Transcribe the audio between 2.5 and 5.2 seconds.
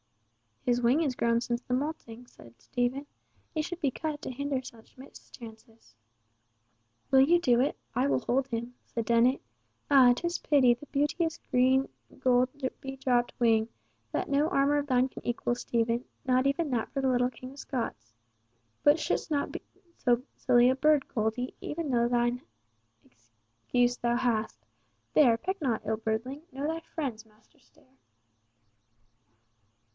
Stephen. "It should be cut to hinder such